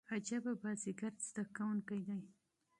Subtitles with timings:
[0.15, 2.21] عجبه بازيګر شاګرد دئ.